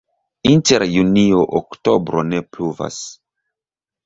Inter 0.51 0.85
junio-oktobro 0.93 2.25
ne 2.31 2.41
pluvas. 2.55 2.99